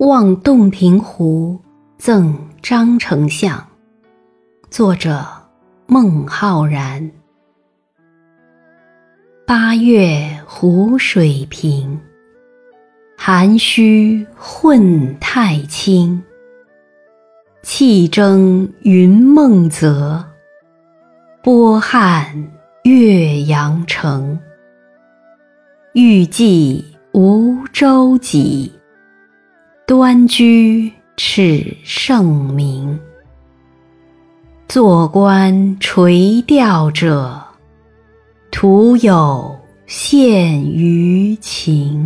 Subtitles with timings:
[0.00, 1.60] 望洞庭湖
[1.98, 3.62] 赠张丞相，
[4.70, 5.22] 作者
[5.86, 7.10] 孟浩然。
[9.46, 12.00] 八月湖水平，
[13.14, 16.22] 涵虚混太清。
[17.62, 20.24] 气蒸云梦泽，
[21.42, 22.50] 波撼
[22.84, 24.40] 岳阳城。
[25.92, 26.82] 欲济
[27.12, 28.70] 无舟楫。
[29.90, 32.96] 端居耻圣明，
[34.68, 37.42] 坐观垂钓者，
[38.52, 39.58] 徒有
[39.88, 41.99] 羡鱼情。